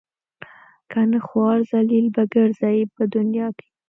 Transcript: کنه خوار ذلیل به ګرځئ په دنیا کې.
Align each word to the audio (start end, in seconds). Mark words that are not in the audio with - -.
کنه 0.91 1.19
خوار 1.27 1.57
ذلیل 1.71 2.05
به 2.15 2.23
ګرځئ 2.33 2.79
په 2.95 3.03
دنیا 3.15 3.47
کې. 3.57 3.69